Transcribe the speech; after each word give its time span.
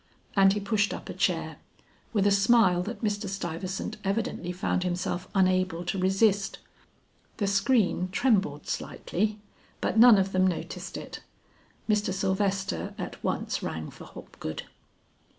And 0.35 0.53
he 0.53 0.59
pushed 0.59 0.95
up 0.95 1.09
a 1.09 1.13
chair, 1.13 1.57
with 2.11 2.25
a 2.25 2.31
smile 2.31 2.81
that 2.81 3.03
Mr. 3.03 3.29
Stuyvesant 3.29 3.97
evidently 4.03 4.51
found 4.51 4.81
himself 4.83 5.27
unable 5.35 5.85
to 5.85 5.99
resist. 5.99 6.57
The 7.37 7.45
screen 7.45 8.09
trembled 8.11 8.65
slightly, 8.67 9.37
but 9.79 9.99
none 9.99 10.17
of 10.17 10.31
them 10.31 10.47
noticed 10.47 10.97
it; 10.97 11.19
Mr. 11.87 12.11
Sylvester 12.11 12.95
at 12.97 13.23
once 13.23 13.61
rang 13.61 13.91
for 13.91 14.05
Hopgood. 14.05 14.63